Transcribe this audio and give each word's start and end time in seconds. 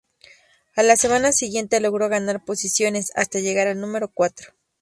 A 0.75 0.81
la 0.81 0.95
semana 0.95 1.31
siguiente, 1.31 1.79
logró 1.79 2.09
ganar 2.09 2.43
posiciones, 2.43 3.11
hasta 3.15 3.37
llegar 3.37 3.67
al 3.67 3.79
número 3.79 4.07
cuatro. 4.11 4.53